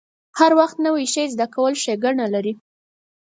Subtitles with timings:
[0.39, 2.53] هر وخت ډیر نوی شی زده کول ښېګڼه لري.